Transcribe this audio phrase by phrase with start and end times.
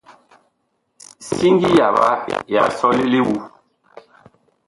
[1.27, 2.09] Siŋgi yaɓa
[2.53, 3.35] ya sɔle li wu.